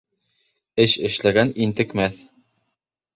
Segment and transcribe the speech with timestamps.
[0.85, 2.17] Эш эшләгән интекмәҫ